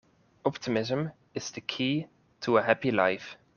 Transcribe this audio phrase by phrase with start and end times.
[0.45, 2.07] Optimism is the key
[2.39, 3.37] to a happy life.